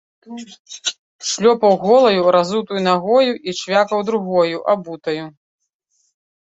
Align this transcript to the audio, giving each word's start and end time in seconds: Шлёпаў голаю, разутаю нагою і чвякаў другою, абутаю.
Шлёпаў 1.31 1.73
голаю, 1.85 2.21
разутаю 2.37 2.81
нагою 2.89 3.31
і 3.47 3.51
чвякаў 3.61 3.99
другою, 4.11 4.57
абутаю. 4.77 5.25